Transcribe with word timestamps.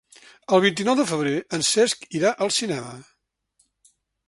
El 0.55 0.61
vint-i-nou 0.63 0.97
de 0.99 1.05
febrer 1.11 1.33
en 1.59 1.67
Cesc 1.69 2.09
irà 2.21 2.33
al 2.47 2.53
cinema. 2.59 2.97